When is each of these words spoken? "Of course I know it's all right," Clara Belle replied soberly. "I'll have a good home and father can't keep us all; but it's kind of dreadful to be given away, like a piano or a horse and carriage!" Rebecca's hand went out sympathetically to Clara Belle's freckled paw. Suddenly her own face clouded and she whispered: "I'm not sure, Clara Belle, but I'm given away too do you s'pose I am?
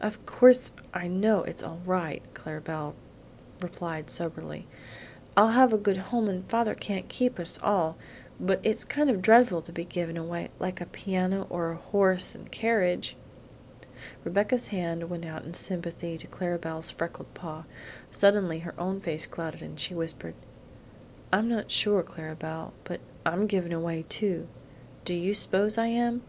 "Of 0.00 0.24
course 0.24 0.70
I 0.94 1.08
know 1.08 1.42
it's 1.42 1.60
all 1.64 1.80
right," 1.84 2.22
Clara 2.32 2.60
Belle 2.60 2.94
replied 3.60 4.08
soberly. 4.08 4.68
"I'll 5.36 5.48
have 5.48 5.72
a 5.72 5.76
good 5.78 5.96
home 5.96 6.28
and 6.28 6.48
father 6.48 6.76
can't 6.76 7.08
keep 7.08 7.40
us 7.40 7.58
all; 7.60 7.96
but 8.38 8.60
it's 8.62 8.84
kind 8.84 9.10
of 9.10 9.20
dreadful 9.20 9.62
to 9.62 9.72
be 9.72 9.84
given 9.84 10.16
away, 10.16 10.50
like 10.60 10.80
a 10.80 10.86
piano 10.86 11.48
or 11.50 11.72
a 11.72 11.76
horse 11.76 12.36
and 12.36 12.52
carriage!" 12.52 13.16
Rebecca's 14.22 14.68
hand 14.68 15.10
went 15.10 15.26
out 15.26 15.42
sympathetically 15.56 16.18
to 16.18 16.26
Clara 16.28 16.58
Belle's 16.60 16.92
freckled 16.92 17.34
paw. 17.34 17.64
Suddenly 18.12 18.60
her 18.60 18.76
own 18.78 19.00
face 19.00 19.26
clouded 19.26 19.60
and 19.60 19.80
she 19.80 19.92
whispered: 19.92 20.34
"I'm 21.32 21.48
not 21.48 21.72
sure, 21.72 22.04
Clara 22.04 22.36
Belle, 22.36 22.72
but 22.84 23.00
I'm 23.26 23.48
given 23.48 23.72
away 23.72 24.04
too 24.08 24.46
do 25.04 25.14
you 25.14 25.34
s'pose 25.34 25.76
I 25.78 25.88
am? 25.88 26.22